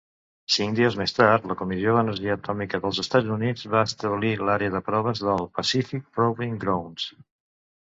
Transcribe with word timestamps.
Cinc 0.53 0.77
dies 0.77 0.95
més 1.01 1.11
tard, 1.17 1.43
la 1.51 1.57
Comissió 1.59 1.93
d'Energia 1.97 2.37
Atòmica 2.39 2.79
dels 2.87 3.03
Estats 3.05 3.31
Units 3.37 3.67
va 3.75 3.85
establir 3.91 4.33
l'àrea 4.49 4.75
de 4.79 4.83
proves 4.89 5.23
del 5.29 5.47
Pacífic 5.61 6.11
Proving 6.19 6.61
Grounds. 6.67 7.09